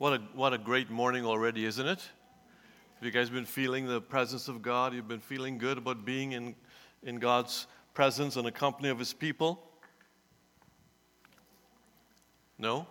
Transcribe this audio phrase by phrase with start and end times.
[0.00, 1.98] What a, what a great morning already, isn't it?
[1.98, 4.94] Have you guys been feeling the presence of God?
[4.94, 6.54] You've been feeling good about being in,
[7.02, 9.62] in God's presence and the company of His people?
[12.58, 12.86] No?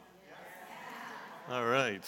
[1.50, 2.04] All right.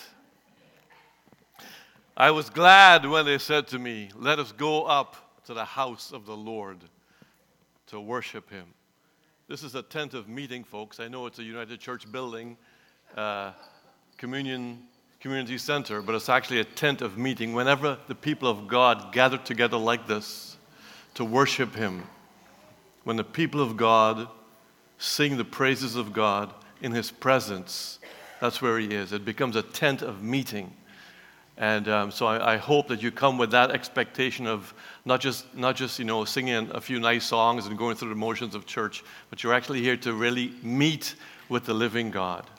[2.15, 6.11] I was glad when they said to me, Let us go up to the house
[6.11, 6.77] of the Lord
[7.87, 8.67] to worship Him.
[9.47, 10.99] This is a tent of meeting, folks.
[10.99, 12.55] I know it's a United Church building,
[13.17, 13.53] uh,
[14.19, 14.83] communion
[15.21, 17.53] community center, but it's actually a tent of meeting.
[17.53, 20.57] Whenever the people of God gather together like this
[21.13, 22.03] to worship Him,
[23.03, 24.27] when the people of God
[24.97, 27.99] sing the praises of God in His presence,
[28.39, 29.13] that's where He is.
[29.13, 30.73] It becomes a tent of meeting.
[31.55, 34.73] And um, so I, I, hope that you come with that expectation of
[35.05, 38.15] not just, not just you know, singing a few nice songs and going through the
[38.15, 41.13] motions of church, but you're actually here to really meet
[41.49, 42.49] with the living God.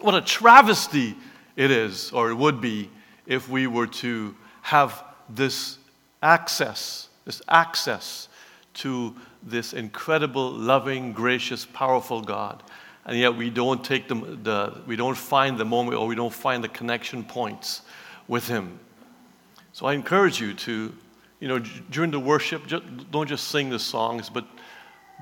[0.00, 1.14] What a travesty
[1.56, 2.90] it is, or it would be,
[3.26, 5.78] if we were to have this
[6.22, 8.28] access, this access
[8.74, 12.62] to this incredible, loving, gracious, powerful God.
[13.04, 16.32] And yet we don't take the, the we don't find the moment or we don't
[16.32, 17.82] find the connection points
[18.28, 18.78] with Him.
[19.72, 20.92] So I encourage you to,
[21.40, 21.58] you know,
[21.90, 24.44] during the worship, just, don't just sing the songs, but,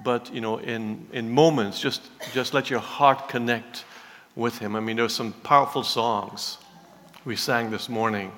[0.02, 3.84] but you know, in, in moments, just, just let your heart connect
[4.36, 4.76] with Him.
[4.76, 6.58] I mean, there's some powerful songs
[7.24, 8.32] we sang this morning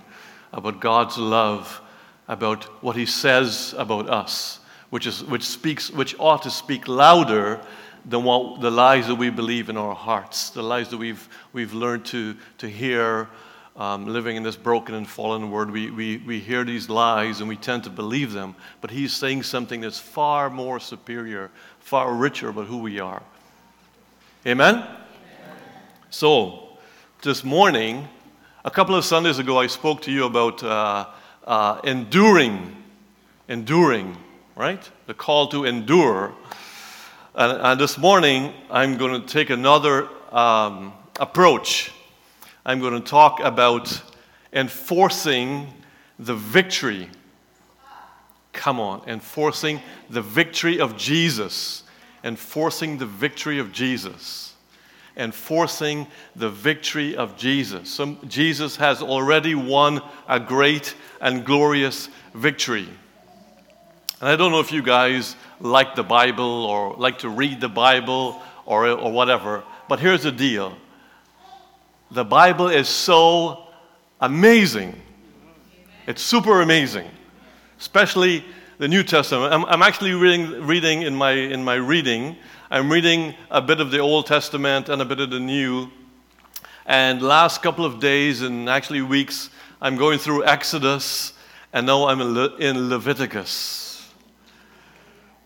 [0.53, 1.81] about God's love,
[2.29, 4.61] about what He says about us,
[4.91, 7.61] which, is, which, speaks, which ought to speak louder
[8.05, 11.75] than what, the lies that we believe in our hearts, the lies that we've, we've
[11.75, 13.29] learned to, to hear
[13.77, 17.49] um, living in this broken and fallen world, we, we, we hear these lies and
[17.49, 18.55] we tend to believe them.
[18.81, 23.23] But he's saying something that's far more superior, far richer about who we are.
[24.47, 24.87] Amen?
[26.11, 26.77] So,
[27.23, 28.09] this morning,
[28.65, 31.07] a couple of Sundays ago, I spoke to you about uh,
[31.47, 32.77] uh, enduring,
[33.49, 34.17] enduring,
[34.57, 34.91] right?
[35.07, 36.35] The call to endure.
[37.35, 41.93] And, and this morning, I'm going to take another um, approach
[42.65, 44.03] I'm going to talk about
[44.53, 45.73] enforcing
[46.19, 47.09] the victory.
[48.53, 51.85] Come on, enforcing the victory of Jesus.
[52.23, 54.55] Enforcing the victory of Jesus.
[55.17, 56.07] Enforcing
[56.37, 57.91] the victory of Jesus.
[57.91, 62.89] Some, Jesus has already won a great and glorious victory.
[64.21, 67.69] And I don't know if you guys like the Bible or like to read the
[67.69, 70.77] Bible or, or whatever, but here's the deal
[72.11, 73.69] the Bible is so
[74.21, 75.01] amazing.
[76.07, 77.09] It's super amazing,
[77.79, 78.45] especially
[78.79, 79.53] the New Testament.
[79.53, 82.37] I'm, I'm actually reading, reading in, my, in my reading,
[82.73, 85.91] I'm reading a bit of the Old Testament and a bit of the New.
[86.87, 89.51] And last couple of days and actually weeks,
[89.83, 91.33] I'm going through Exodus,
[91.73, 94.09] and now I'm in, Le- in Leviticus.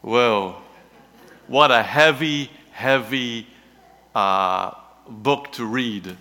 [0.03, 0.57] Whoa,
[1.47, 3.47] what a heavy, heavy
[4.15, 4.73] uh,
[5.09, 6.19] book to read.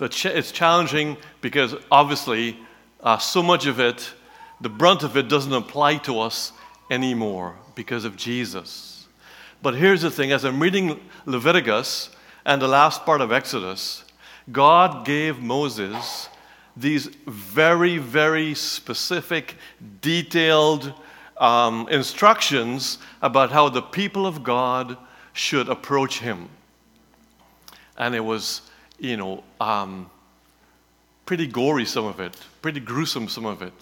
[0.00, 2.56] It's challenging because obviously
[3.02, 4.12] uh, so much of it,
[4.60, 6.52] the brunt of it doesn't apply to us
[6.92, 8.93] anymore because of Jesus.
[9.64, 12.10] But here's the thing as I'm reading Leviticus
[12.44, 14.04] and the last part of Exodus,
[14.52, 16.28] God gave Moses
[16.76, 19.56] these very, very specific,
[20.02, 20.92] detailed
[21.38, 24.98] um, instructions about how the people of God
[25.32, 26.50] should approach Him.
[27.96, 28.60] And it was
[28.98, 30.10] you know, um,
[31.24, 33.72] pretty gory, some of it, pretty gruesome, some of it,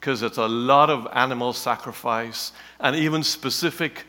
[0.00, 4.06] because it's a lot of animal sacrifice and even specific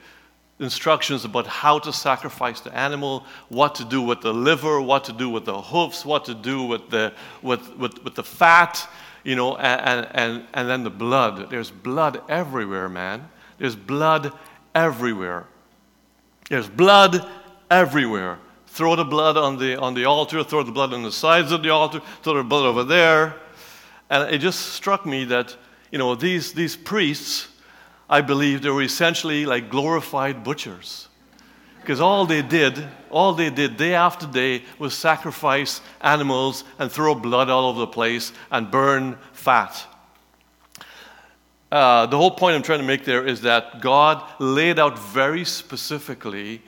[0.61, 5.13] instructions about how to sacrifice the animal, what to do with the liver, what to
[5.13, 8.87] do with the hoofs, what to do with the, with, with, with the fat,
[9.23, 11.49] you know, and, and, and then the blood.
[11.49, 13.27] There's blood everywhere, man.
[13.57, 14.31] There's blood
[14.73, 15.47] everywhere.
[16.49, 17.27] There's blood
[17.69, 18.39] everywhere
[18.71, 21.61] throw the blood on the, on the altar, throw the blood on the sides of
[21.61, 23.35] the altar, throw the blood over there.
[24.09, 25.55] And it just struck me that,
[25.91, 27.49] you know, these, these priests,
[28.11, 31.07] I believe they were essentially like glorified butchers.
[31.79, 37.15] Because all they did, all they did day after day was sacrifice animals and throw
[37.15, 39.87] blood all over the place and burn fat.
[41.71, 45.45] Uh, the whole point I'm trying to make there is that God laid out very
[45.45, 46.61] specifically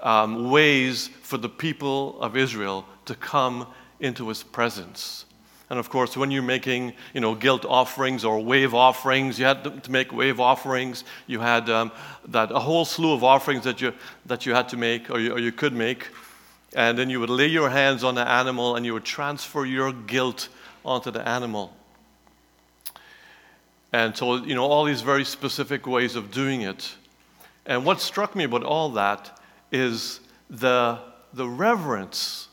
[0.00, 3.68] um, ways for the people of Israel to come
[4.00, 5.24] into his presence.
[5.70, 9.84] And of course, when you're making, you know, guilt offerings or wave offerings, you had
[9.84, 11.04] to make wave offerings.
[11.26, 11.92] You had um,
[12.28, 13.92] that a whole slew of offerings that you
[14.26, 16.08] that you had to make, or you, or you could make.
[16.74, 19.92] And then you would lay your hands on the animal and you would transfer your
[19.92, 20.48] guilt
[20.84, 21.72] onto the animal.
[23.92, 26.94] And so, you know, all these very specific ways of doing it.
[27.64, 29.40] And what struck me about all that
[29.72, 30.20] is
[30.50, 30.98] the,
[31.32, 32.48] the reverence,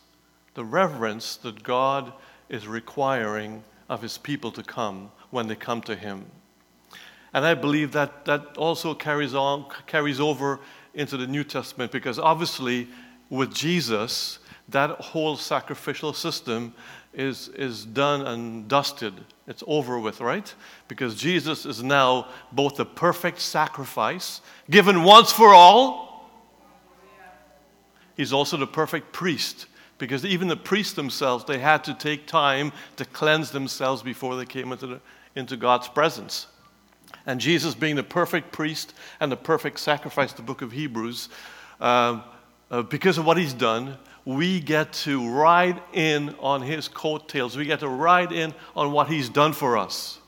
[0.54, 2.14] the reverence that God
[2.50, 6.26] is requiring of his people to come when they come to him.
[7.34, 10.60] And I believe that that also carries on, carries over
[10.94, 12.88] into the New Testament because obviously
[13.30, 14.40] with Jesus,
[14.70, 16.74] that whole sacrificial system
[17.14, 19.14] is, is done and dusted.
[19.48, 20.54] It's over with, right?
[20.88, 26.30] Because Jesus is now both the perfect sacrifice, given once for all.
[28.18, 32.72] He's also the perfect priest, because even the priests themselves, they had to take time
[32.98, 35.00] to cleanse themselves before they came into, the,
[35.36, 36.48] into God's presence.
[37.26, 41.30] And Jesus, being the perfect priest and the perfect sacrifice, the book of Hebrews,
[41.80, 42.22] uh,
[42.70, 47.56] uh, because of what he's done, we get to ride in on his coattails.
[47.56, 50.20] We get to ride in on what he's done for us.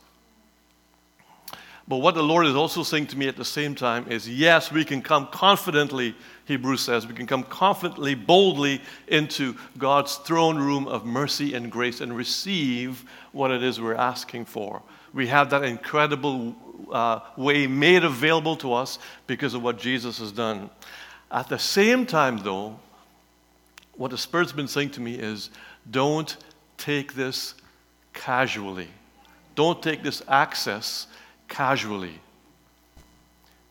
[1.87, 4.71] But what the Lord is also saying to me at the same time is yes,
[4.71, 10.87] we can come confidently, Hebrews says, we can come confidently, boldly into God's throne room
[10.87, 14.81] of mercy and grace and receive what it is we're asking for.
[15.13, 16.55] We have that incredible
[16.91, 20.69] uh, way made available to us because of what Jesus has done.
[21.31, 22.79] At the same time, though,
[23.95, 25.49] what the Spirit's been saying to me is
[25.89, 26.35] don't
[26.77, 27.55] take this
[28.13, 28.89] casually.
[29.55, 31.07] Don't take this access
[31.47, 32.19] casually.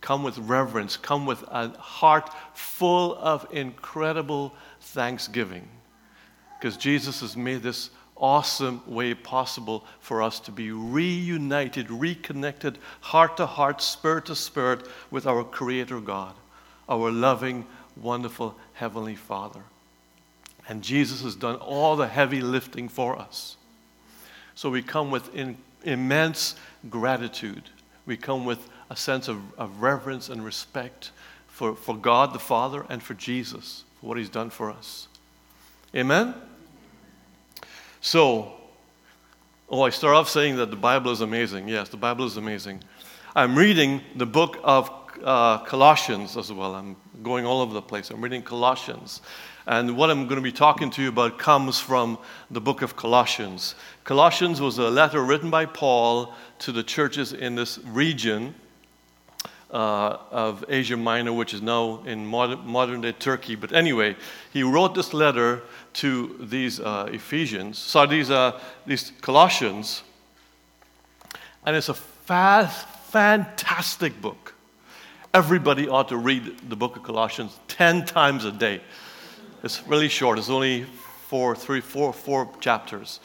[0.01, 5.69] Come with reverence, come with a heart full of incredible thanksgiving.
[6.59, 13.37] Because Jesus has made this awesome way possible for us to be reunited, reconnected, heart
[13.37, 16.35] to heart, spirit to spirit with our Creator God,
[16.89, 17.67] our loving,
[18.01, 19.63] wonderful Heavenly Father.
[20.69, 23.57] And Jesus has done all the heavy lifting for us.
[24.55, 26.57] So we come with in, immense
[26.91, 27.65] gratitude.
[28.07, 31.11] We come with a sense of, of reverence and respect
[31.49, 35.09] for, for God the Father and for Jesus, for what He's done for us.
[35.95, 36.35] Amen?
[38.01, 38.53] So,
[39.69, 41.69] oh, I start off saying that the Bible is amazing.
[41.69, 42.83] Yes, the Bible is amazing.
[43.35, 44.91] I'm reading the book of
[45.25, 46.75] uh, Colossians as well.
[46.75, 48.11] I'm going all over the place.
[48.11, 49.23] I'm reading Colossians.
[49.67, 52.19] And what I'm going to be talking to you about comes from
[52.53, 53.75] the book of Colossians.
[54.05, 58.55] Colossians was a letter written by Paul to the churches in this region
[59.73, 63.57] uh, of Asia Minor, which is now in modern, modern, day Turkey.
[63.57, 64.15] But anyway,
[64.53, 65.63] he wrote this letter
[65.95, 70.05] to these uh, Ephesians, so these, uh, these Colossians,
[71.65, 74.55] and it's a fast, fantastic book.
[75.35, 78.81] Everybody ought to read the book of Colossians 10 times a day.
[79.67, 80.39] It's really short.
[80.39, 80.85] It's only
[81.27, 83.19] four, three, four, four chapters,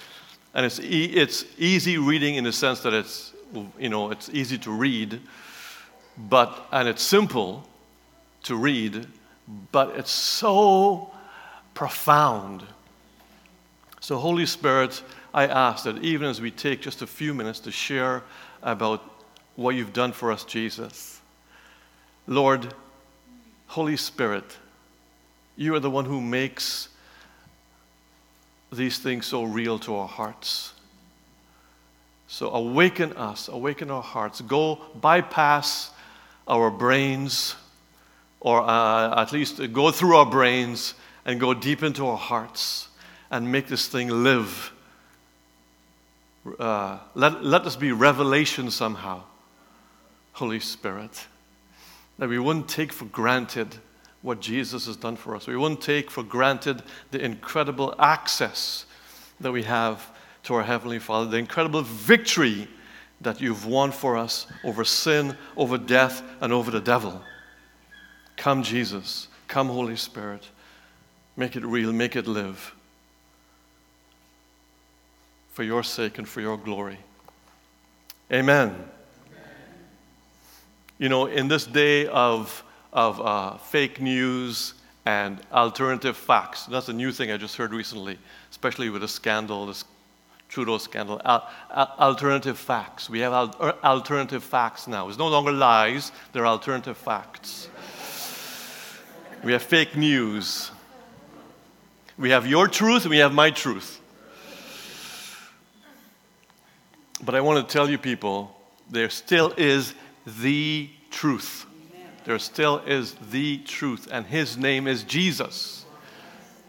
[0.55, 3.31] and it's e- it's easy reading in the sense that it's
[3.77, 5.21] you know it's easy to read,
[6.17, 7.69] but and it's simple
[8.45, 9.05] to read,
[9.71, 11.11] but it's so
[11.75, 12.63] profound.
[13.99, 15.03] So, Holy Spirit,
[15.35, 18.23] I ask that even as we take just a few minutes to share
[18.63, 19.03] about
[19.57, 21.21] what you've done for us, Jesus,
[22.25, 22.73] Lord,
[23.67, 24.57] Holy Spirit,
[25.55, 26.89] you are the one who makes
[28.71, 30.73] these things so real to our hearts.
[32.27, 34.39] So awaken us, awaken our hearts.
[34.41, 35.91] Go bypass
[36.47, 37.55] our brains,
[38.39, 40.93] or uh, at least go through our brains
[41.25, 42.87] and go deep into our hearts
[43.29, 44.71] and make this thing live.
[46.57, 49.21] Uh, let, let this be revelation somehow,
[50.33, 51.27] Holy Spirit,
[52.17, 53.75] that we wouldn't take for granted
[54.21, 55.47] what Jesus has done for us.
[55.47, 58.85] We wouldn't take for granted the incredible access
[59.39, 60.07] that we have
[60.43, 62.67] to our Heavenly Father, the incredible victory
[63.21, 67.21] that you've won for us over sin, over death, and over the devil.
[68.37, 69.27] Come, Jesus.
[69.47, 70.47] Come, Holy Spirit.
[71.35, 72.73] Make it real, make it live.
[75.53, 76.97] For your sake and for your glory.
[78.31, 78.69] Amen.
[78.69, 78.85] Amen.
[80.97, 82.63] You know, in this day of
[82.93, 84.73] of uh, fake news
[85.05, 86.65] and alternative facts.
[86.65, 88.17] That's a new thing I just heard recently,
[88.49, 89.85] especially with the scandal, this
[90.49, 91.21] Trudeau scandal.
[91.23, 93.09] Al- al- alternative facts.
[93.09, 95.07] We have al- er, alternative facts now.
[95.07, 97.69] It's no longer lies, they're alternative facts.
[99.43, 100.71] We have fake news.
[102.17, 103.99] We have your truth and we have my truth.
[107.23, 108.55] But I want to tell you people,
[108.89, 109.95] there still is
[110.25, 111.65] the truth
[112.25, 115.85] there still is the truth, and his name is Jesus.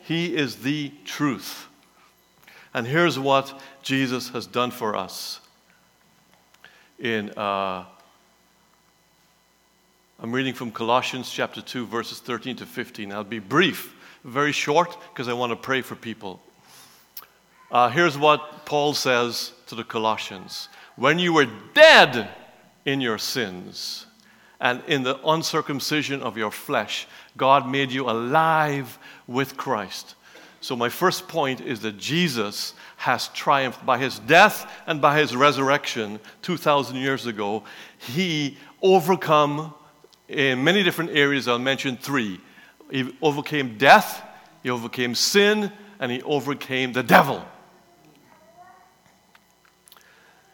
[0.03, 1.69] He is the truth.
[2.75, 5.41] And here's what Jesus has done for us.
[6.99, 7.85] In, uh,
[10.19, 13.13] I'm reading from Colossians chapter 2, verses 13 to 15.
[13.13, 13.95] I'll be brief,
[14.25, 16.41] very short, because I want to pray for people.
[17.71, 22.29] Uh, here's what Paul says to the Colossians When you were dead
[22.85, 24.07] in your sins
[24.63, 30.15] and in the uncircumcision of your flesh, God made you alive with Christ.
[30.61, 35.35] So, my first point is that Jesus has triumphed by his death and by his
[35.35, 37.65] resurrection 2,000 years ago.
[37.99, 39.75] He overcome
[40.29, 41.49] in many different areas.
[41.49, 42.41] I'll mention three.
[42.89, 44.23] He overcame death,
[44.63, 47.45] he overcame sin, and he overcame the devil.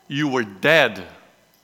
[0.06, 1.04] You were dead.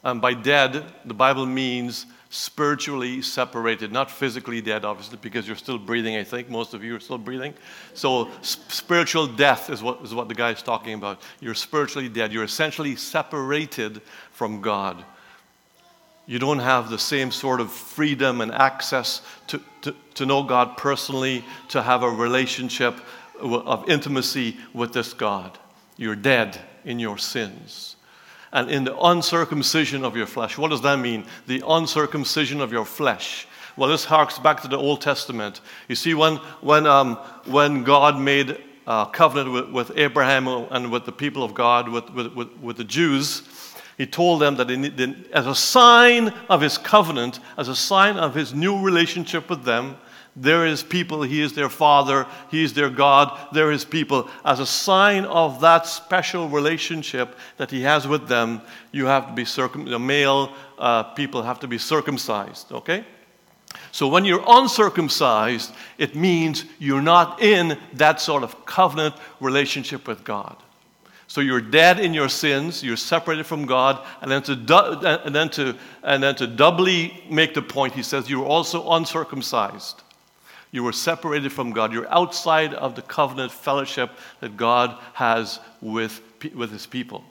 [0.03, 5.79] And by dead, the Bible means spiritually separated, not physically dead, obviously, because you're still
[5.79, 6.51] breathing, I think.
[6.51, 7.55] Most of you are still breathing.
[7.95, 11.23] So, spiritual death is what, is what the guy is talking about.
[11.39, 12.33] You're spiritually dead.
[12.33, 15.05] You're essentially separated from God.
[16.27, 20.77] You don't have the same sort of freedom and access to, to, to know God
[20.77, 22.99] personally, to have a relationship
[23.39, 25.57] of intimacy with this God.
[25.97, 27.95] You're dead in your sins
[28.55, 30.57] and in the uncircumcision of your flesh.
[30.57, 31.27] What does that mean?
[31.47, 33.47] The uncircumcision of your flesh.
[33.77, 35.61] Well, this harks back to the Old Testament.
[35.89, 38.57] You see, when, when, um, when God made
[38.87, 42.85] a covenant with, with, Abraham and with the people of God, with, with, with, the
[42.85, 43.43] Jews,
[43.99, 48.37] he told them that they, as a sign of his covenant, as a sign of
[48.37, 49.97] his new relationship with them,
[50.37, 54.29] there is people, He is their Father, He is their God, there is people.
[54.45, 58.61] As a sign of that special relationship that He has with them,
[58.93, 63.05] you have to be circum, the male uh, people have to be circumcised, okay?
[63.93, 70.25] So when you're uncircumcised, it means you're not in that sort of covenant relationship with
[70.25, 70.57] God.
[71.27, 74.53] So you're dead in your sins, you're separated from God, and then to,
[75.25, 80.03] and then to, and then to doubly make the point, he says, you're also uncircumcised.
[80.75, 81.93] You were separated from God.
[81.93, 86.21] You're outside of the covenant fellowship that God has with,
[86.53, 87.23] with his people.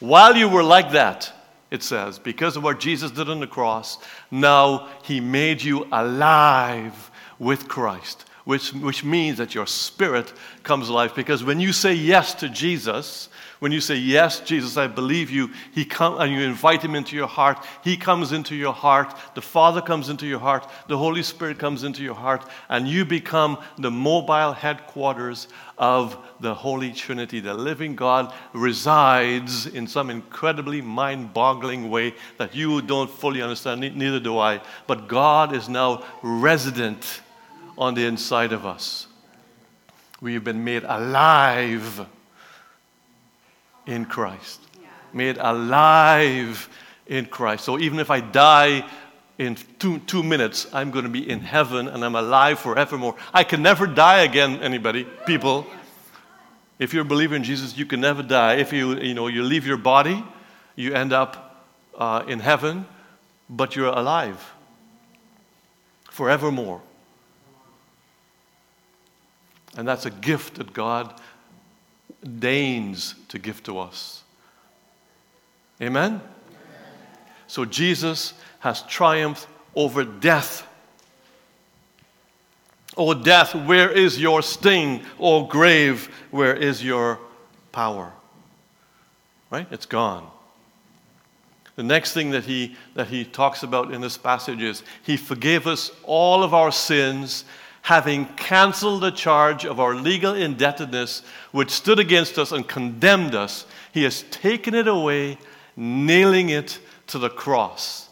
[0.00, 1.32] While you were like that,
[1.70, 3.98] it says, because of what Jesus did on the cross,
[4.32, 10.32] now he made you alive with Christ, which, which means that your spirit
[10.64, 11.14] comes alive.
[11.14, 13.28] Because when you say yes to Jesus,
[13.62, 17.14] when you say, Yes, Jesus, I believe you, he come, and you invite him into
[17.14, 21.22] your heart, he comes into your heart, the Father comes into your heart, the Holy
[21.22, 25.46] Spirit comes into your heart, and you become the mobile headquarters
[25.78, 27.38] of the Holy Trinity.
[27.38, 33.80] The living God resides in some incredibly mind boggling way that you don't fully understand,
[33.80, 34.60] neither do I.
[34.88, 37.20] But God is now resident
[37.78, 39.06] on the inside of us.
[40.20, 42.08] We have been made alive
[43.86, 44.60] in Christ,
[45.12, 46.68] made alive
[47.06, 47.64] in Christ.
[47.64, 48.88] So even if I die
[49.38, 53.16] in two, two minutes, I'm going to be in heaven and I'm alive forevermore.
[53.32, 55.66] I can never die again, anybody, people.
[56.78, 58.54] If you're a believer in Jesus, you can never die.
[58.54, 60.24] If you, you, know, you leave your body,
[60.76, 62.86] you end up uh, in heaven,
[63.48, 64.52] but you're alive
[66.12, 66.80] forevermore.
[69.76, 71.18] And that's a gift that God
[72.38, 74.22] deigns to give to us.
[75.80, 76.20] Amen?
[77.46, 80.66] So Jesus has triumphed over death.
[82.96, 85.02] Oh, death, where is your sting?
[85.18, 87.18] Oh, grave, where is your
[87.72, 88.12] power?
[89.50, 89.66] Right?
[89.70, 90.30] It's gone.
[91.76, 95.66] The next thing that he, that he talks about in this passage is he forgave
[95.66, 97.44] us all of our sins
[97.82, 103.66] having canceled the charge of our legal indebtedness which stood against us and condemned us,
[103.92, 105.36] he has taken it away,
[105.76, 108.08] nailing it to the cross.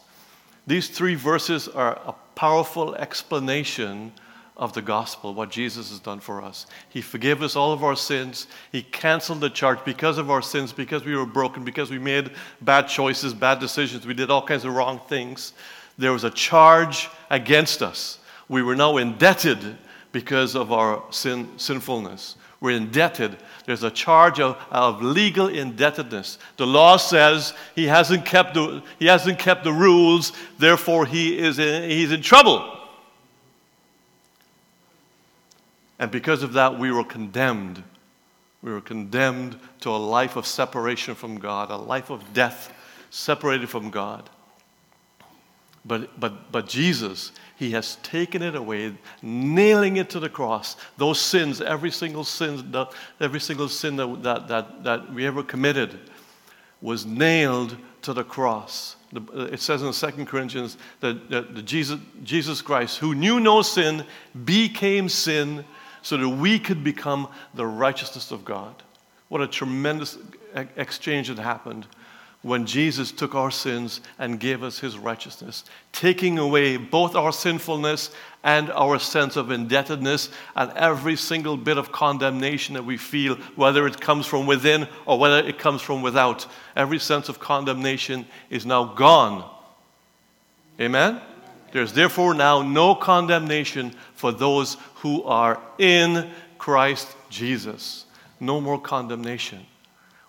[0.67, 4.11] These three verses are a powerful explanation
[4.57, 6.67] of the gospel, what Jesus has done for us.
[6.89, 8.47] He forgave us all of our sins.
[8.71, 12.31] He canceled the charge because of our sins, because we were broken, because we made
[12.61, 15.53] bad choices, bad decisions, we did all kinds of wrong things.
[15.97, 18.19] There was a charge against us
[18.51, 19.77] we were now indebted
[20.11, 22.35] because of our sin, sinfulness.
[22.59, 23.37] We're indebted.
[23.65, 26.37] There's a charge of, of legal indebtedness.
[26.57, 31.59] The law says he hasn't kept the, he hasn't kept the rules, therefore he is
[31.59, 32.77] in, he's in trouble.
[35.97, 37.81] And because of that, we were condemned.
[38.61, 42.73] We were condemned to a life of separation from God, a life of death,
[43.11, 44.29] separated from God.
[45.85, 47.31] But, but, but Jesus,
[47.61, 50.77] He has taken it away, nailing it to the cross.
[50.97, 55.43] Those sins, every single sin, that, every single sin that, that, that, that we ever
[55.43, 55.99] committed,
[56.81, 58.95] was nailed to the cross.
[59.13, 64.05] It says in 2 Corinthians that, that, that Jesus, Jesus Christ, who knew no sin,
[64.43, 65.63] became sin
[66.01, 68.73] so that we could become the righteousness of God.
[69.27, 70.17] What a tremendous
[70.55, 71.85] exchange had happened
[72.43, 78.09] when Jesus took our sins and gave us his righteousness, taking away both our sinfulness
[78.43, 83.85] and our sense of indebtedness and every single bit of condemnation that we feel, whether
[83.85, 86.47] it comes from within or whether it comes from without.
[86.75, 89.47] Every sense of condemnation is now gone.
[90.79, 91.21] Amen?
[91.71, 98.05] There's therefore now no condemnation for those who are in Christ Jesus.
[98.39, 99.65] No more condemnation.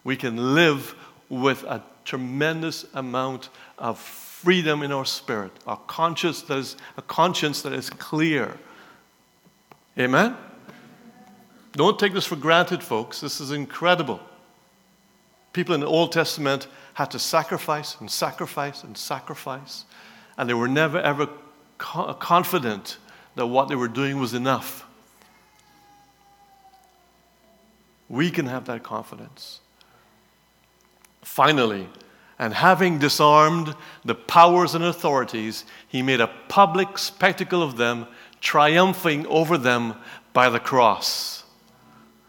[0.04, 0.95] We can live
[1.31, 7.62] with a tremendous amount of freedom in our spirit, a conscience that is, a conscience
[7.62, 8.59] that is clear.
[9.99, 10.37] Amen?
[11.73, 13.21] Don't take this for granted, folks.
[13.21, 14.21] This is incredible.
[15.52, 19.85] People in the Old Testament had to sacrifice and sacrifice and sacrifice,
[20.37, 21.28] and they were never ever
[21.78, 22.99] confident
[23.35, 24.87] that what they were doing was enough.
[28.09, 29.62] We can have that confidence.
[31.23, 31.88] Finally,
[32.38, 33.75] and having disarmed
[34.05, 38.07] the powers and authorities, he made a public spectacle of them,
[38.41, 39.95] triumphing over them
[40.33, 41.45] by the cross.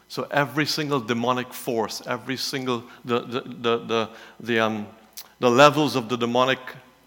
[0.07, 4.09] So every single demonic force, every single the the the the,
[4.39, 4.87] the, um,
[5.39, 6.59] the levels of the demonic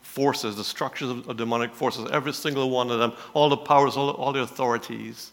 [0.03, 3.97] forces, the structures of, of, demonic forces, every single one of them, all the powers,
[3.97, 5.31] all, all the authorities,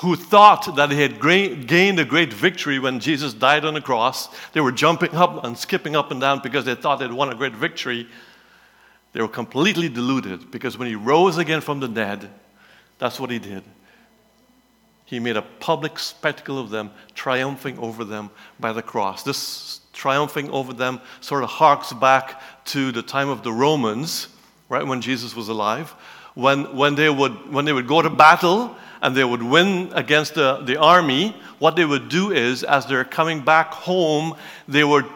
[0.00, 4.28] who thought that they had gained a great victory when Jesus died on the cross.
[4.52, 7.34] They were jumping up and skipping up and down because they thought they'd won a
[7.34, 8.08] great victory.
[9.12, 12.30] They were completely deluded because when he rose again from the dead,
[12.98, 13.62] that's what he did.
[15.04, 19.22] He made a public spectacle of them, triumphing over them by the cross.
[19.22, 24.28] This triumphing over them sort of harks back to the time of the Romans,
[24.70, 25.90] right, when Jesus was alive.
[26.34, 30.34] When, when, they, would, when they would go to battle, and they would win against
[30.34, 34.36] the, the army, what they would do is, as they're coming back home,
[34.68, 35.06] they would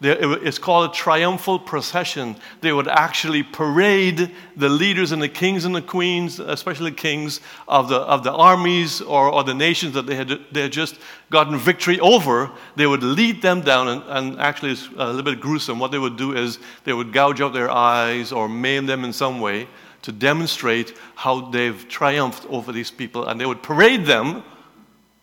[0.00, 2.36] it's called a triumphal procession.
[2.60, 7.40] They would actually parade the leaders and the kings and the queens, especially the kings
[7.66, 10.96] of the, of the armies or, or the nations that they had, they had just
[11.30, 12.50] gotten victory over.
[12.76, 15.80] They would lead them down, and, and actually, it's a little bit gruesome.
[15.80, 19.12] What they would do is they would gouge out their eyes or maim them in
[19.12, 19.66] some way
[20.02, 24.42] to demonstrate how they've triumphed over these people, and they would parade them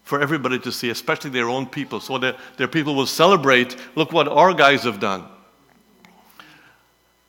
[0.04, 4.12] for everybody to see, especially their own people, so that their people will celebrate look
[4.14, 5.26] what our guys have done.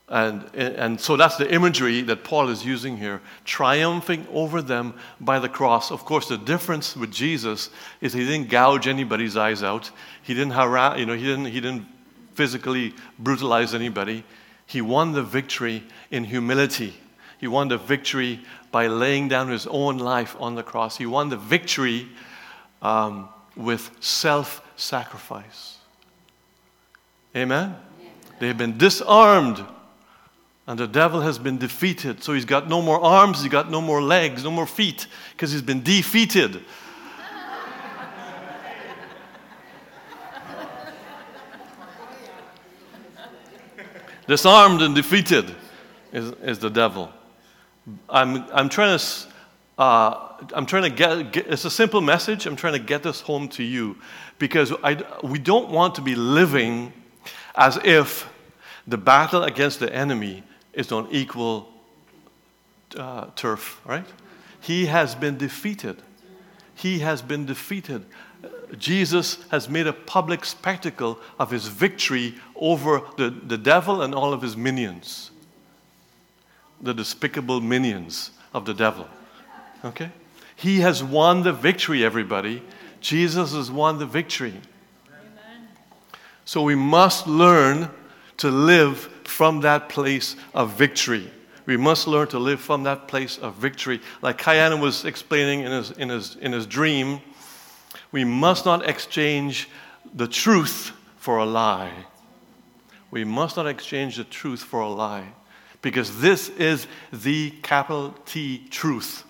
[0.08, 5.40] And, and so that's the imagery that Paul is using here, triumphing over them by
[5.40, 5.90] the cross.
[5.90, 9.90] Of course, the difference with Jesus is he didn't gouge anybody's eyes out.
[10.22, 11.86] He didn't harass, you know, he didn't, he didn't
[12.34, 14.22] physically brutalize anybody.
[14.66, 16.94] He won the victory in humility.
[17.38, 20.96] He won the victory by laying down his own life on the cross.
[20.96, 22.08] He won the victory
[22.82, 25.78] um, with self sacrifice.
[27.34, 27.76] Amen?
[28.38, 29.64] They have been disarmed,
[30.66, 32.22] and the devil has been defeated.
[32.22, 35.52] So he's got no more arms, he's got no more legs, no more feet, because
[35.52, 36.62] he's been defeated.
[44.26, 45.54] Disarmed and defeated
[46.12, 47.10] is, is the devil.
[48.08, 49.04] I'm, I'm trying to,
[49.78, 52.46] uh, I'm trying to get, get, it's a simple message.
[52.46, 53.96] I'm trying to get this home to you
[54.38, 56.92] because I, we don't want to be living
[57.54, 58.28] as if
[58.86, 61.72] the battle against the enemy is on equal
[62.96, 64.06] uh, turf, right?
[64.60, 66.02] He has been defeated.
[66.74, 68.04] He has been defeated.
[68.78, 74.32] Jesus has made a public spectacle of his victory over the, the devil and all
[74.32, 75.30] of his minions
[76.80, 79.06] the despicable minions of the devil.
[79.84, 80.10] Okay?
[80.54, 82.62] He has won the victory, everybody.
[83.00, 84.54] Jesus has won the victory.
[86.44, 87.90] So we must learn
[88.38, 91.30] to live from that place of victory.
[91.66, 94.00] We must learn to live from that place of victory.
[94.22, 97.20] Like Kayana was explaining in his, in his, in his dream,
[98.12, 99.68] we must not exchange
[100.14, 101.92] the truth for a lie.
[103.10, 105.32] We must not exchange the truth for a lie
[105.86, 109.22] because this is the capital T truth.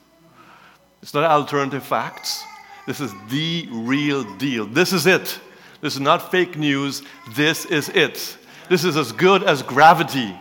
[1.02, 2.42] It's not alternative facts.
[2.86, 4.64] This is the real deal.
[4.64, 5.38] This is it.
[5.82, 7.02] This is not fake news.
[7.32, 8.38] This is it.
[8.70, 10.34] This is as good as gravity.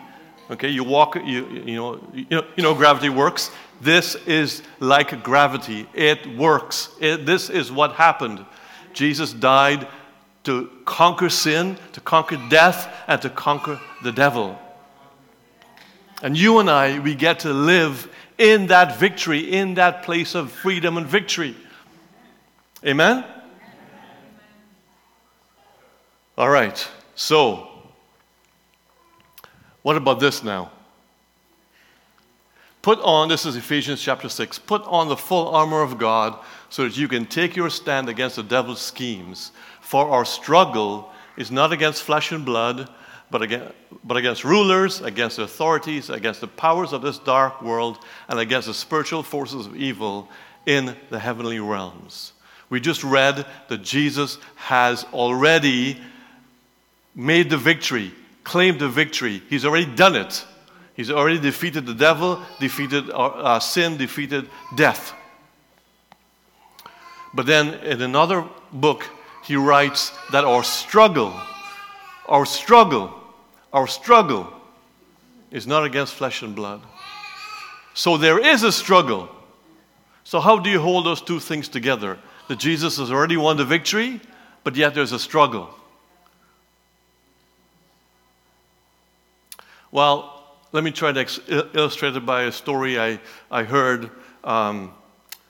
[0.49, 3.51] Okay, you walk, you, you, know, you, know, you know gravity works.
[3.81, 5.85] This is like gravity.
[5.93, 6.91] It works.
[7.01, 8.45] It, this is what happened.
[8.93, 9.85] Jesus died
[10.45, 14.57] to conquer sin, to conquer death, and to conquer the devil.
[16.21, 20.51] And you and I, we get to live in that victory, in that place of
[20.51, 21.55] freedom and victory.
[22.85, 23.23] Amen?
[26.37, 27.69] All right, so
[29.81, 30.71] what about this now?
[32.81, 36.37] Put on, this is Ephesians chapter 6, put on the full armor of God
[36.69, 39.51] so that you can take your stand against the devil's schemes.
[39.81, 42.89] For our struggle is not against flesh and blood,
[43.31, 48.39] but against, but against rulers, against authorities, against the powers of this dark world, and
[48.39, 50.29] against the spiritual forces of evil
[50.65, 52.33] in the heavenly realms.
[52.69, 55.99] We just read that Jesus has already
[57.13, 58.11] made the victory,
[58.43, 59.41] claimed the victory.
[59.49, 60.45] He's already done it.
[60.95, 65.13] He's already defeated the devil, defeated uh, sin, defeated death.
[67.33, 69.05] But then in another book,
[69.43, 71.33] he writes that our struggle,
[72.27, 73.13] our struggle,
[73.71, 74.51] our struggle
[75.51, 76.81] is not against flesh and blood.
[77.93, 79.29] So there is a struggle.
[80.23, 82.17] So, how do you hold those two things together?
[82.47, 84.19] That Jesus has already won the victory,
[84.63, 85.69] but yet there's a struggle.
[89.91, 94.09] Well, let me try to ex- illustrate it by a story I, I heard
[94.43, 94.93] um,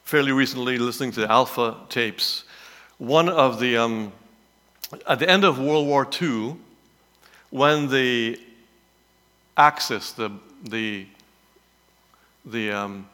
[0.03, 2.43] fairly recently listening to the Alpha tapes.
[2.99, 4.11] One of the, um,
[5.07, 6.57] at the end of World War II,
[7.55, 8.37] when the
[9.55, 10.29] Axis, the,
[10.65, 11.05] the,
[12.45, 13.07] the, um,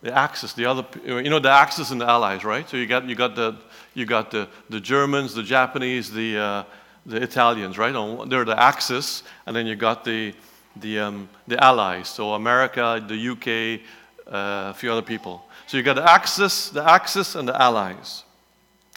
[0.00, 2.66] the Axis, the other, you know, the Axis and the Allies, right?
[2.66, 3.56] So you got, you got, the,
[3.92, 6.64] you got the, the Germans, the Japanese, the, uh,
[7.04, 7.92] the Italians, right?
[8.30, 10.32] They're the Axis, and then you got the,
[10.76, 13.82] the, um, the Allies, so America, the UK,
[14.26, 15.44] uh, a few other people.
[15.66, 18.24] So you got the Axis, the Axis, and the Allies.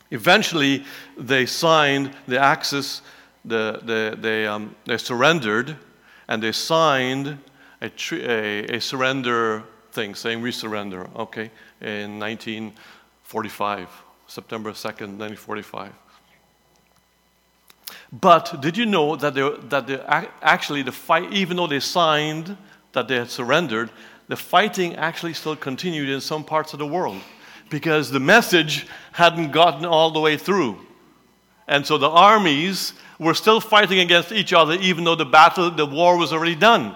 [0.09, 0.85] Eventually,
[1.17, 3.01] they signed the Axis,
[3.45, 5.75] the, the, they, um, they surrendered,
[6.27, 7.37] and they signed
[7.81, 13.89] a, a, a surrender thing saying we surrender, okay, in 1945,
[14.27, 15.93] September 2nd, 1945.
[18.11, 19.99] But did you know that, they, that they,
[20.41, 22.57] actually the fight, even though they signed
[22.93, 23.91] that they had surrendered,
[24.27, 27.21] the fighting actually still continued in some parts of the world
[27.69, 30.85] because the message hadn't gotten all the way through.
[31.67, 35.85] And so the armies were still fighting against each other even though the battle, the
[35.85, 36.95] war was already done.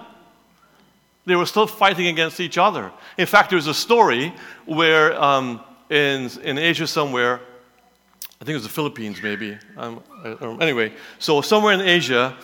[1.25, 2.91] They were still fighting against each other.
[3.17, 4.33] In fact, there's a story
[4.65, 7.41] where um, in, in Asia somewhere,
[8.39, 9.57] I think it was the Philippines, maybe.
[9.77, 10.01] Um,
[10.59, 12.35] anyway, so somewhere in Asia,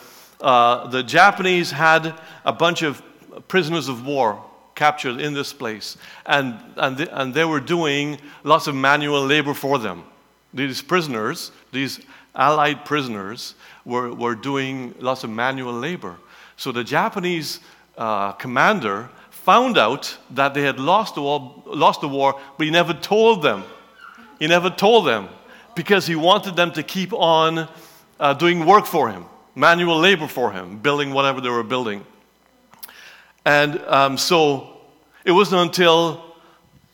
[0.41, 2.13] uh, the Japanese had
[2.45, 3.01] a bunch of
[3.47, 4.43] prisoners of war
[4.75, 9.79] captured in this place, and, and, and they were doing lots of manual labor for
[9.79, 10.03] them.
[10.57, 11.99] These prisoners, these
[12.35, 13.53] Allied prisoners,
[13.85, 16.17] were, were doing lots of manual labor.
[16.55, 17.59] So the Japanese
[17.97, 22.71] uh, commander found out that they had lost the, war, lost the war, but he
[22.71, 23.63] never told them.
[24.39, 25.29] He never told them
[25.75, 27.67] because he wanted them to keep on
[28.19, 32.03] uh, doing work for him, manual labor for him, building whatever they were building.
[33.45, 34.77] And um, so
[35.23, 36.35] it wasn't until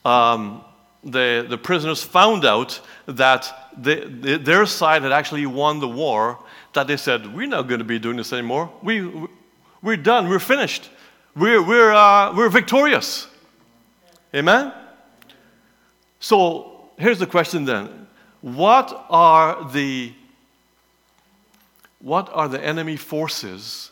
[0.04, 0.64] um,
[1.04, 6.40] the, the prisoners found out that they, they, their side had actually won the war
[6.74, 8.72] that they said, We're not going to be doing this anymore.
[8.82, 9.28] We,
[9.82, 10.30] we're done.
[10.30, 10.90] We're finished.
[11.36, 13.28] We're, we're, uh, we're victorious.
[14.34, 14.72] Amen?
[16.20, 18.08] So here's the question then
[18.42, 20.14] what are the
[22.00, 23.92] what are the enemy forces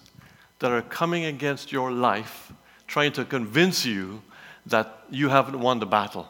[0.59, 2.51] that are coming against your life
[2.87, 4.21] trying to convince you
[4.65, 6.29] that you haven't won the battle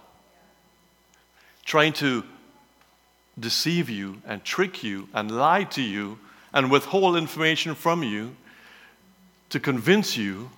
[1.66, 2.24] trying to
[3.40, 6.20] deceive you and trick you and lie to you
[6.54, 8.36] and withhold information from you
[9.50, 10.50] to convince you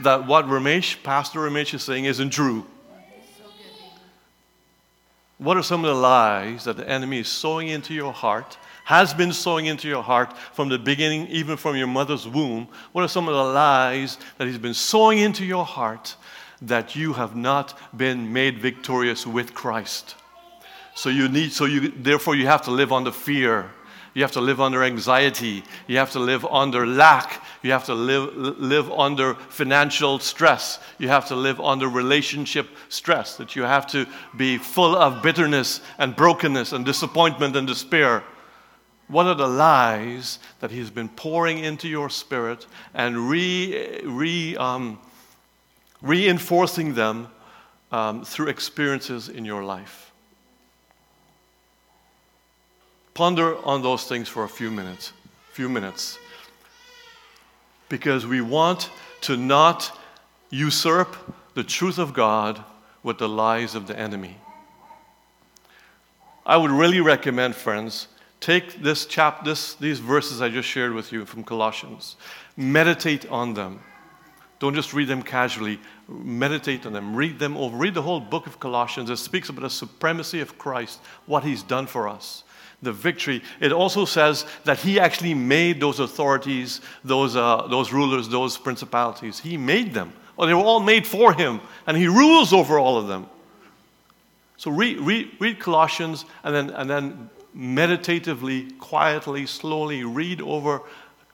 [0.00, 2.66] that what Ramesh, Pastor Ramesh is saying isn't true.
[5.38, 9.12] What are some of the lies that the enemy is sowing into your heart, has
[9.12, 12.68] been sowing into your heart from the beginning, even from your mother's womb?
[12.92, 16.16] What are some of the lies that he's been sowing into your heart
[16.62, 20.14] that you have not been made victorious with Christ?
[20.96, 23.70] So you need, so you, therefore you have to live under fear.
[24.14, 25.62] You have to live under anxiety.
[25.86, 27.44] You have to live under lack.
[27.62, 30.78] You have to live, live under financial stress.
[30.96, 33.36] You have to live under relationship stress.
[33.36, 34.06] That you have to
[34.38, 38.24] be full of bitterness and brokenness and disappointment and despair.
[39.08, 44.98] What are the lies that He's been pouring into your spirit and re, re, um,
[46.00, 47.28] reinforcing them
[47.92, 50.06] um, through experiences in your life?
[53.16, 55.14] Ponder on those things for a few minutes.
[55.52, 56.18] Few minutes.
[57.88, 58.90] Because we want
[59.22, 59.98] to not
[60.50, 61.16] usurp
[61.54, 62.62] the truth of God
[63.02, 64.36] with the lies of the enemy.
[66.44, 71.10] I would really recommend, friends, take this chap, this, these verses I just shared with
[71.10, 72.16] you from Colossians,
[72.54, 73.80] meditate on them.
[74.58, 75.80] Don't just read them casually.
[76.06, 77.16] Meditate on them.
[77.16, 77.78] Read them over.
[77.78, 79.08] Read the whole book of Colossians.
[79.08, 82.44] It speaks about the supremacy of Christ, what he's done for us,
[82.86, 83.42] the victory.
[83.60, 89.38] It also says that he actually made those authorities, those, uh, those rulers, those principalities.
[89.38, 90.14] He made them.
[90.36, 93.26] Well, they were all made for him, and he rules over all of them.
[94.56, 100.82] So read, read, read Colossians and then, and then meditatively, quietly, slowly read over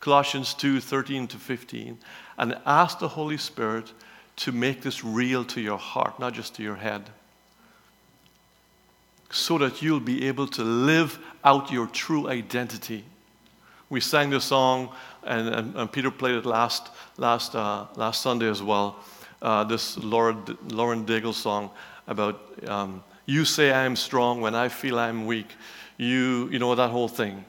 [0.00, 1.98] Colossians 2 13 to 15
[2.38, 3.92] and ask the Holy Spirit
[4.36, 7.10] to make this real to your heart, not just to your head,
[9.32, 13.04] so that you'll be able to live out your true identity.
[13.88, 14.90] We sang the song,
[15.24, 18.96] and, and, and Peter played it last, last, uh, last Sunday as well.
[19.40, 21.70] Uh, this Lauren, Lauren Daigle song
[22.06, 25.48] about um, you say I am strong when I feel I'm weak.
[25.96, 27.44] You, you know, that whole thing.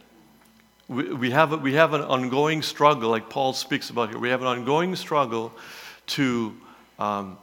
[0.88, 4.20] We, we, have, we have an ongoing struggle, like Paul speaks about here.
[4.20, 5.52] We have an ongoing struggle
[6.08, 6.56] to
[6.98, 7.38] um,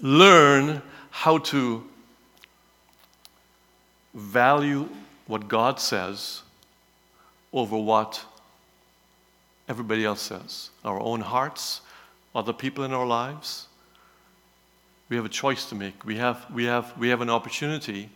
[0.00, 1.84] learn how to
[4.14, 4.88] value
[5.26, 6.42] what God says
[7.52, 8.24] over what
[9.68, 10.70] everybody else says.
[10.84, 11.80] Our own hearts,
[12.34, 13.68] other people in our lives.
[15.08, 16.04] We have a choice to make.
[16.04, 18.10] We have, we have, we have an opportunity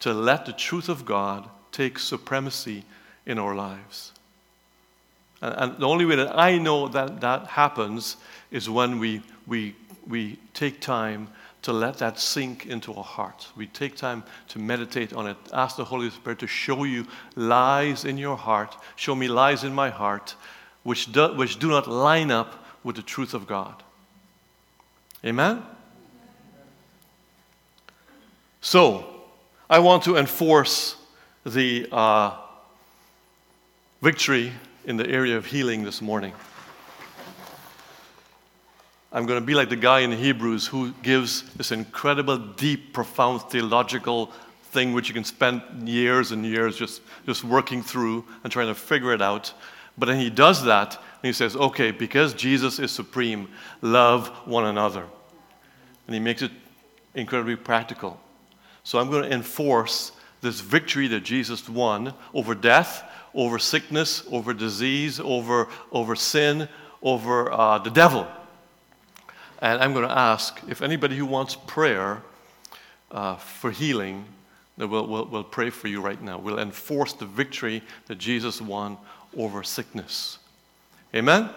[0.00, 2.84] to let the truth of God take supremacy
[3.26, 4.12] in our lives.
[5.42, 8.16] And, and, the only way that I know that that happens
[8.50, 11.28] is when we, we, we take time
[11.62, 13.48] to let that sink into our hearts.
[13.56, 15.36] We take time to meditate on it.
[15.52, 19.74] Ask the Holy Spirit to show you lies in your heart, show me lies in
[19.74, 20.34] my heart,
[20.82, 23.82] which do, which do not line up with the truth of God.
[25.24, 25.62] Amen?
[28.62, 29.06] So,
[29.68, 30.96] I want to enforce
[31.44, 32.36] the uh,
[34.02, 34.52] victory
[34.84, 36.32] in the area of healing this morning.
[39.12, 43.42] I'm going to be like the guy in Hebrews who gives this incredible, deep, profound
[43.42, 44.30] theological
[44.70, 48.74] thing which you can spend years and years just, just working through and trying to
[48.74, 49.52] figure it out.
[49.98, 53.48] But then he does that and he says, okay, because Jesus is supreme,
[53.82, 55.04] love one another.
[56.06, 56.52] And he makes it
[57.14, 58.20] incredibly practical.
[58.84, 63.02] So I'm going to enforce this victory that Jesus won over death,
[63.34, 66.68] over sickness, over disease, over, over sin,
[67.02, 68.26] over uh, the devil.
[69.60, 72.22] And I'm going to ask if anybody who wants prayer
[73.10, 74.24] uh, for healing,
[74.78, 76.38] that we'll, we'll, we'll pray for you right now.
[76.38, 78.96] We'll enforce the victory that Jesus won
[79.36, 80.38] over sickness.
[81.14, 81.42] Amen?
[81.42, 81.54] Amen.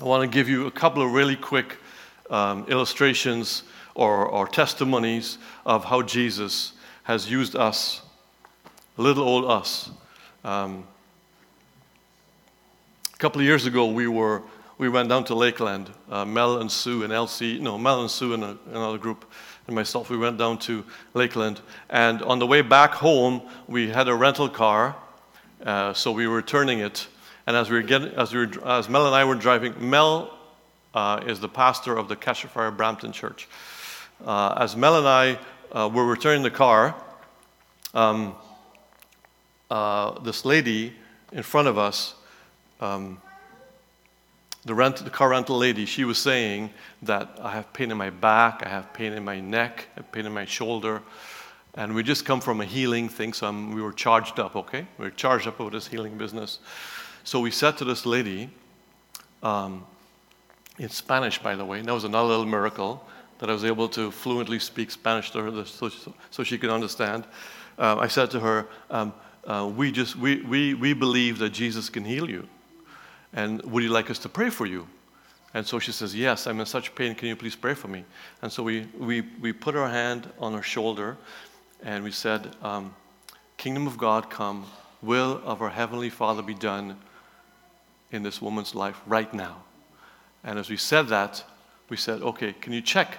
[0.00, 1.76] I want to give you a couple of really quick
[2.30, 3.62] um, illustrations
[3.94, 6.72] or, or testimonies of how Jesus
[7.04, 8.02] has used us,
[8.96, 9.90] little old us.
[10.42, 10.84] Um,
[13.12, 14.42] a couple of years ago, we were
[14.78, 15.90] we went down to Lakeland.
[16.10, 19.24] Uh, Mel and Sue and Elsie, no, Mel and Sue and a, another group,
[19.66, 20.10] and myself.
[20.10, 20.84] We went down to
[21.14, 21.60] Lakeland,
[21.90, 24.96] and on the way back home, we had a rental car,
[25.64, 27.06] uh, so we were returning it.
[27.46, 30.36] And as we were getting, as we were, as Mel and I were driving, Mel
[30.94, 33.48] uh, is the pastor of the Fire Brampton Church.
[34.24, 35.38] Uh, as Mel and I
[35.72, 36.94] uh, were returning the car,
[37.92, 38.34] um,
[39.70, 40.94] uh, this lady
[41.32, 42.14] in front of us,
[42.80, 43.20] um,
[44.64, 46.70] the, rent, the car rental lady, she was saying
[47.02, 50.12] that I have pain in my back, I have pain in my neck, I have
[50.12, 51.02] pain in my shoulder.
[51.74, 54.86] And we just come from a healing thing, so I'm, we were charged up, okay?
[54.96, 56.60] We were charged up with this healing business.
[57.24, 58.48] So we said to this lady,
[59.42, 59.84] um,
[60.78, 63.06] in Spanish, by the way, that was another little miracle
[63.38, 65.90] that I was able to fluently speak Spanish to her so,
[66.30, 67.24] so she could understand.
[67.78, 69.12] Uh, I said to her, um,
[69.44, 72.48] uh, we, just, we, we, we believe that Jesus can heal you.
[73.34, 74.86] And would you like us to pray for you?
[75.52, 77.14] And so she says, Yes, I'm in such pain.
[77.14, 78.04] Can you please pray for me?
[78.42, 81.16] And so we, we, we put our hand on her shoulder
[81.82, 82.94] and we said, um,
[83.56, 84.66] Kingdom of God come,
[85.02, 86.96] will of our Heavenly Father be done
[88.10, 89.64] in this woman's life right now.
[90.42, 91.44] And as we said that,
[91.88, 93.18] we said, Okay, can you check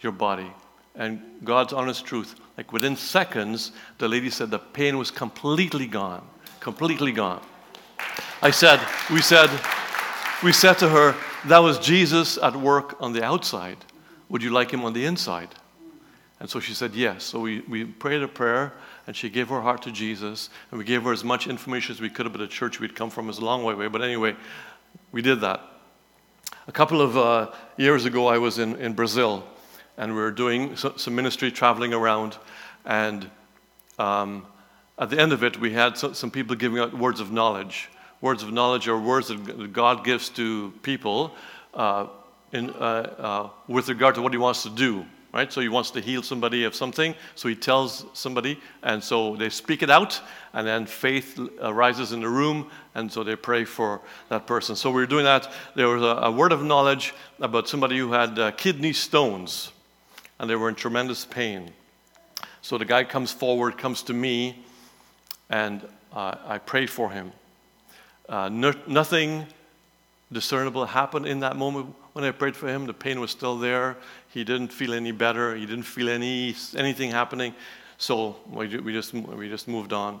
[0.00, 0.50] your body?
[0.94, 6.26] And God's honest truth, like within seconds, the lady said the pain was completely gone
[6.66, 7.40] completely gone.
[8.42, 9.48] I said, we said,
[10.42, 11.14] we said to her,
[11.46, 13.78] that was Jesus at work on the outside.
[14.28, 15.48] Would you like him on the inside?
[16.38, 17.24] And so she said yes.
[17.24, 18.74] So we, we prayed a prayer,
[19.06, 22.00] and she gave her heart to Jesus, and we gave her as much information as
[22.00, 23.24] we could about the church we'd come from.
[23.24, 24.36] It was a long way away, but anyway,
[25.12, 25.62] we did that.
[26.68, 29.44] A couple of uh, years ago, I was in, in Brazil,
[29.96, 32.36] and we were doing some ministry traveling around,
[32.84, 33.30] and
[33.98, 34.46] um,
[34.98, 37.88] at the end of it, we had some people giving out words of knowledge.
[38.26, 41.32] Words of knowledge are words that God gives to people
[41.74, 42.08] uh,
[42.50, 45.52] in, uh, uh, with regard to what He wants to do right?
[45.52, 49.50] So he wants to heal somebody of something, so he tells somebody, and so they
[49.50, 50.18] speak it out,
[50.54, 54.74] and then faith arises in the room, and so they pray for that person.
[54.74, 55.52] So we were doing that.
[55.74, 59.72] There was a, a word of knowledge about somebody who had uh, kidney stones,
[60.38, 61.70] and they were in tremendous pain.
[62.62, 64.64] So the guy comes forward, comes to me,
[65.50, 67.30] and uh, I prayed for him.
[68.28, 69.46] Uh, no, nothing
[70.32, 72.86] discernible happened in that moment when I prayed for him.
[72.86, 73.96] The pain was still there.
[74.30, 75.54] He didn't feel any better.
[75.54, 77.54] He didn't feel any anything happening.
[77.98, 80.20] So we, we just we just moved on.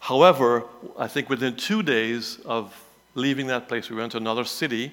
[0.00, 0.64] However,
[0.98, 2.74] I think within two days of
[3.14, 4.92] leaving that place, we went to another city.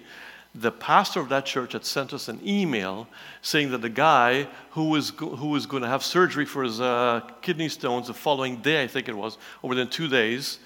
[0.55, 3.07] The pastor of that church had sent us an email
[3.41, 7.21] saying that the guy who was, who was going to have surgery for his uh,
[7.41, 10.59] kidney stones the following day, I think it was, or within two days,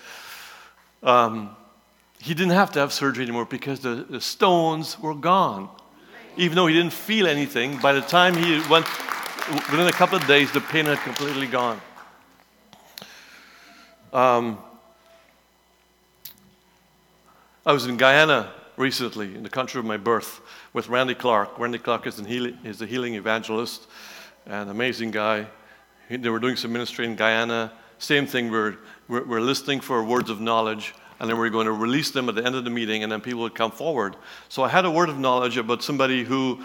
[1.02, 1.56] um,
[2.22, 5.70] he didn't have to have surgery anymore because the, the stones were gone.
[6.36, 8.86] Even though he didn't feel anything, by the time he went,
[9.72, 11.82] within a couple of days, the pain had completely gone.
[14.12, 14.58] Um,
[17.66, 20.42] I was in Guyana recently, in the country of my birth,
[20.74, 21.58] with Randy Clark.
[21.58, 23.88] Randy Clark is, healing, is a healing evangelist,
[24.46, 25.48] an amazing guy.
[26.10, 27.72] They were doing some ministry in Guyana.
[27.98, 28.78] Same thing, we're,
[29.08, 32.30] we're, we're listening for words of knowledge and then we are going to release them
[32.30, 34.16] at the end of the meeting, and then people would come forward.
[34.48, 36.62] So I had a word of knowledge about somebody who,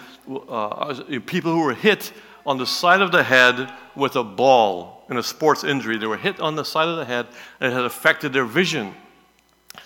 [0.49, 2.13] uh, people who were hit
[2.47, 5.99] on the side of the head with a ball in a sports injury.
[5.99, 7.27] They were hit on the side of the head,
[7.61, 8.95] and it had affected their vision.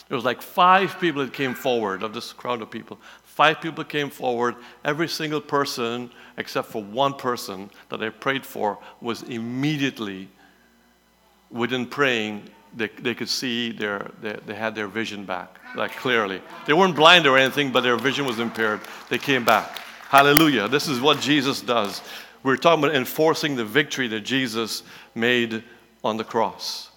[0.09, 2.99] There was like five people that came forward of this crowd of people.
[3.25, 4.57] Five people came forward.
[4.85, 10.29] Every single person, except for one person that I prayed for, was immediately,
[11.51, 16.43] within praying, they, they could see their, they, they had their vision back, like clearly.
[16.67, 18.81] They weren't blind or anything, but their vision was impaired.
[19.09, 19.79] They came back.
[20.09, 20.69] Hallelujah.
[20.69, 22.03] This is what Jesus does.
[22.43, 24.83] We're talking about enforcing the victory that Jesus
[25.15, 25.63] made
[26.05, 26.89] on the cross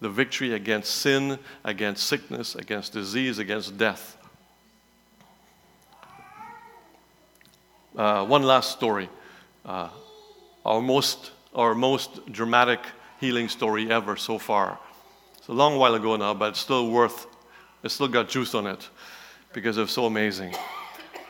[0.00, 4.16] the victory against sin, against sickness, against disease, against death.
[7.94, 9.10] Uh, one last story.
[9.62, 9.90] Uh,
[10.64, 12.80] our, most, our most dramatic
[13.20, 14.78] healing story ever so far
[15.50, 17.26] a long while ago now, but it's still worth,
[17.82, 18.88] it's still got juice on it
[19.52, 20.54] because it's so amazing.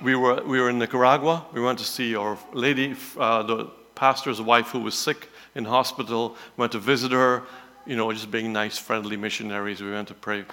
[0.03, 1.47] We were, we were in Nicaragua.
[1.55, 6.37] We went to see our lady, uh, the pastor's wife who was sick in hospital.
[6.59, 7.45] Went to visit her,
[7.87, 9.81] you know, just being nice, friendly missionaries.
[9.81, 10.45] We went to pray,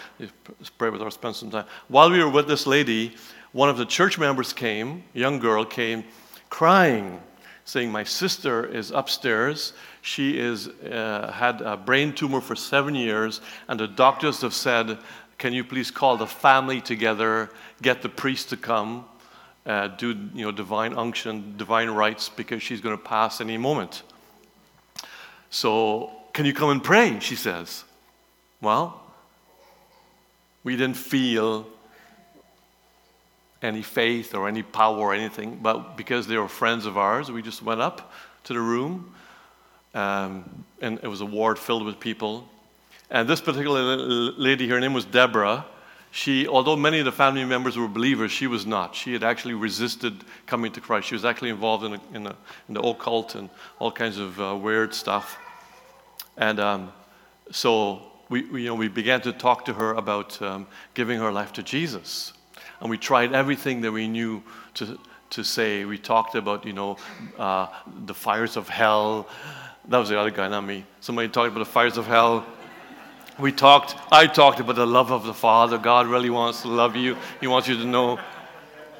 [0.77, 1.65] pray with her, spend some time.
[1.89, 3.15] While we were with this lady,
[3.51, 6.05] one of the church members came, young girl came,
[6.49, 7.21] crying,
[7.65, 9.73] saying, My sister is upstairs.
[10.07, 14.99] She is, uh, had a brain tumor for seven years, and the doctors have said,
[15.37, 17.49] Can you please call the family together,
[17.81, 19.03] get the priest to come,
[19.65, 24.03] uh, do you know, divine unction, divine rites, because she's going to pass any moment.
[25.49, 27.19] So, can you come and pray?
[27.19, 27.83] She says.
[28.61, 29.01] Well,
[30.63, 31.67] we didn't feel
[33.61, 37.41] any faith or any power or anything, but because they were friends of ours, we
[37.41, 38.13] just went up
[38.45, 39.13] to the room
[39.97, 42.47] um, and it was a ward filled with people.
[43.09, 43.95] And this particular
[44.37, 45.65] lady, her name was Deborah.
[46.11, 48.95] She, although many of the family members were believers, she was not.
[48.95, 51.07] She had actually resisted coming to Christ.
[51.07, 52.35] She was actually involved in, a, in, a,
[52.67, 55.37] in the occult and all kinds of uh, weird stuff.
[56.37, 56.91] And um,
[57.51, 61.31] so we, we, you know, we began to talk to her about um, giving her
[61.31, 62.33] life to Jesus.
[62.81, 64.43] And we tried everything that we knew
[64.75, 64.99] to,
[65.31, 65.85] to say.
[65.85, 66.97] We talked about, you know,
[67.37, 67.67] uh,
[68.05, 69.27] the fires of hell,
[69.89, 70.85] that was the other guy, not me.
[70.99, 72.45] Somebody talked about the fires of hell.
[73.39, 75.77] We talked, I talked about the love of the Father.
[75.77, 78.19] God really wants to love you, He wants you to know.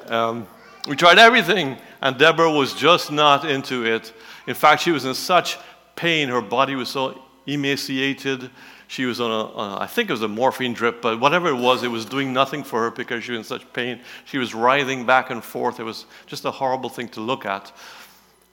[0.06, 0.46] Um,
[0.86, 4.12] we tried everything, and Deborah was just not into it.
[4.46, 5.58] In fact, she was in such
[5.96, 8.50] pain, her body was so emaciated.
[8.86, 11.48] She was on a, on a, I think it was a morphine drip, but whatever
[11.48, 14.00] it was, it was doing nothing for her because she was in such pain.
[14.24, 15.78] She was writhing back and forth.
[15.78, 17.70] It was just a horrible thing to look at,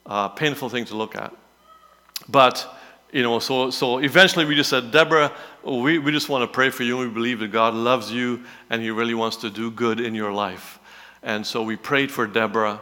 [0.04, 1.32] a uh, painful thing to look at.
[2.28, 2.76] But
[3.12, 5.32] you know, so, so eventually we just said, Deborah,
[5.64, 6.98] we, we just want to pray for you.
[6.98, 10.32] We believe that God loves you and He really wants to do good in your
[10.32, 10.78] life.
[11.22, 12.80] And so we prayed for Deborah.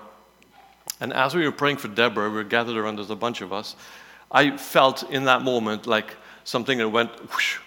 [1.01, 3.53] And as we were praying for Deborah, we were gathered around, there's a bunch of
[3.53, 3.76] us.
[4.30, 7.59] I felt in that moment like something that went whoosh,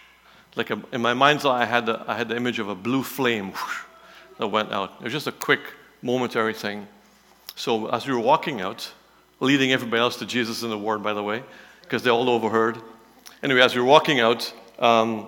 [0.55, 2.76] like a, in my mind's eye, I had, the, I had the image of a
[2.76, 3.80] blue flame whoosh,
[4.39, 4.95] that went out.
[4.99, 5.61] It was just a quick,
[6.01, 6.88] momentary thing.
[7.55, 8.91] So as we were walking out,
[9.39, 11.43] leading everybody else to Jesus in the Word, by the way,
[11.81, 12.77] because they all overheard.
[13.43, 15.27] Anyway, as we were walking out, um,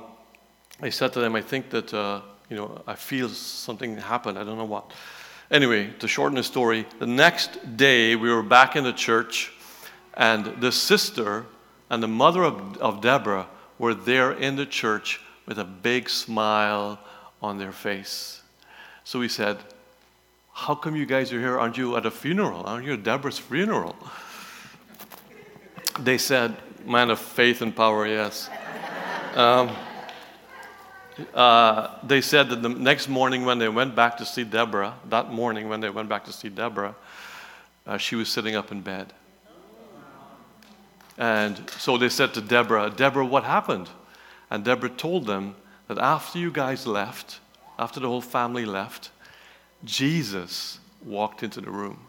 [0.81, 4.37] I said to them, I think that, uh, you know, I feel something happen.
[4.37, 4.91] I don't know what.
[5.51, 9.51] Anyway, to shorten the story, the next day we were back in the church,
[10.15, 11.45] and the sister
[11.89, 13.47] and the mother of, of Deborah
[13.77, 16.99] were there in the church with a big smile
[17.41, 18.41] on their face.
[19.03, 19.57] So we said,
[20.59, 21.57] How come you guys are here?
[21.57, 22.63] Aren't you at a funeral?
[22.65, 23.95] Aren't you at Deborah's funeral?
[26.01, 28.49] They said, Man of faith and power, yes.
[29.35, 29.69] Um,
[31.33, 35.31] uh, they said that the next morning when they went back to see Deborah, that
[35.31, 36.93] morning when they went back to see Deborah,
[37.87, 39.13] uh, she was sitting up in bed.
[41.17, 43.89] And so they said to Deborah, Deborah, what happened?
[44.49, 45.55] And Deborah told them
[45.87, 47.39] that after you guys left,
[47.79, 49.11] after the whole family left,
[49.83, 51.99] Jesus walked into the room.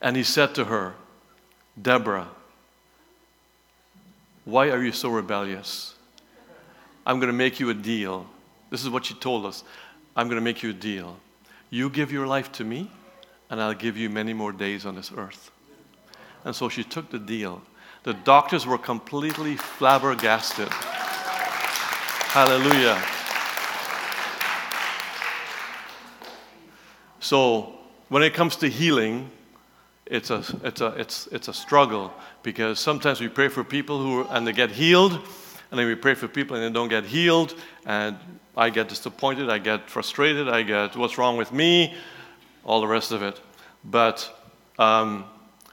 [0.00, 0.94] And he said to her,
[1.80, 2.28] Deborah,
[4.44, 5.94] why are you so rebellious?
[7.06, 8.26] I'm going to make you a deal.
[8.70, 9.62] This is what she told us.
[10.16, 11.16] I'm going to make you a deal.
[11.70, 12.90] You give your life to me,
[13.48, 15.50] and I'll give you many more days on this earth.
[16.44, 17.62] And so she took the deal.
[18.02, 20.68] The doctors were completely flabbergasted.
[22.32, 23.02] Hallelujah.
[27.32, 27.72] So,
[28.10, 29.30] when it comes to healing,
[30.04, 32.12] it's a, it's a, it's, it's a struggle
[32.42, 36.12] because sometimes we pray for people who and they get healed, and then we pray
[36.12, 37.54] for people and they don't get healed,
[37.86, 38.18] and
[38.54, 41.94] I get disappointed, I get frustrated, I get what's wrong with me,
[42.66, 43.40] all the rest of it.
[43.82, 44.30] But
[44.78, 45.24] um,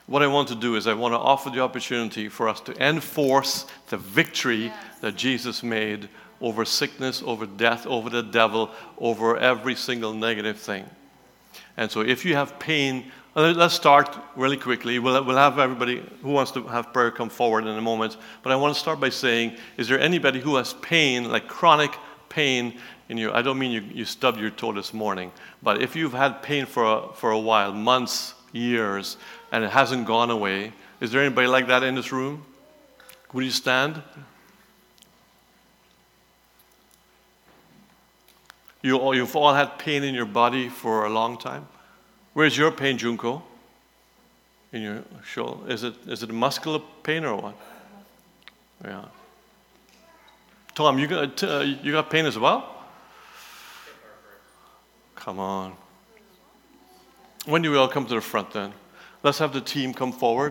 [0.08, 2.88] what I want to do is I want to offer the opportunity for us to
[2.88, 5.00] enforce the victory yes.
[5.02, 6.08] that Jesus made
[6.40, 10.86] over sickness, over death, over the devil, over every single negative thing.
[11.78, 14.98] And so if you have pain uh, Let's start really quickly.
[14.98, 18.18] We'll, we'll have everybody who wants to have prayer come forward in a moment.
[18.42, 21.96] But I want to start by saying is there anybody who has pain, like chronic
[22.30, 25.32] pain in your, I don't mean you, you stubbed your toe this morning,
[25.64, 29.18] but if you've had pain for a, for a while, months, years,
[29.52, 32.46] and it hasn't gone away, is there anybody like that in this room?
[33.34, 34.02] Would you stand?
[38.82, 41.68] You, all, you've all had pain in your body for a long time?
[42.34, 43.44] Where's your pain, Junko?
[44.72, 45.72] In your shoulder?
[45.72, 47.56] Is it, is it a muscular pain or what?
[48.84, 49.06] Yeah.
[50.76, 52.76] Tom, you got, uh, you got pain as well?
[55.16, 55.74] Come on.
[57.46, 58.72] When do we all come to the front then?
[59.22, 60.48] Let's have the team come forward.